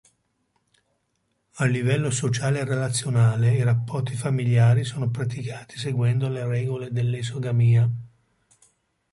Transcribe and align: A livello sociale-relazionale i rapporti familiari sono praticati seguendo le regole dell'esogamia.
A 1.57 1.65
livello 1.65 2.09
sociale-relazionale 2.09 3.53
i 3.53 3.61
rapporti 3.61 4.15
familiari 4.15 4.83
sono 4.83 5.11
praticati 5.11 5.77
seguendo 5.77 6.27
le 6.27 6.43
regole 6.43 6.91
dell'esogamia. 6.91 7.87